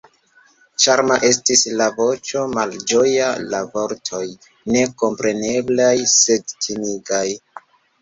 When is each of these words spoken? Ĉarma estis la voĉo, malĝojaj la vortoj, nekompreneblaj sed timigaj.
Ĉarma 0.85 1.17
estis 1.29 1.61
la 1.81 1.89
voĉo, 1.99 2.41
malĝojaj 2.57 3.29
la 3.53 3.61
vortoj, 3.77 4.25
nekompreneblaj 4.75 5.95
sed 6.19 6.59
timigaj. 6.69 7.27